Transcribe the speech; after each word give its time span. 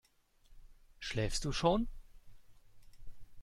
Schläfst 0.97 1.45
du 1.45 1.51
schon? 1.51 1.87